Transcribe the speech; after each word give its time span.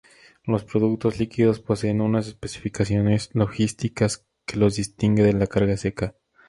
Los 0.45 0.63
productos 0.63 1.19
líquidos 1.19 1.59
poseen 1.59 2.01
unas 2.01 2.25
especificaciones 2.27 3.29
logísticas 3.33 4.25
que 4.47 4.57
los 4.57 4.75
distingue 4.77 5.21
de 5.21 5.33
la 5.33 5.45
carga 5.45 5.77
seca. 5.77 6.15